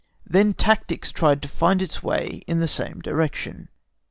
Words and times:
THEN 0.25 0.55
TACTICS 0.55 1.11
TRIED 1.11 1.43
TO 1.43 1.47
FIND 1.47 1.79
ITS 1.79 2.01
WAY 2.01 2.41
IN 2.47 2.59
THE 2.59 2.67
SAME 2.67 3.01
DIRECTION. 3.01 3.67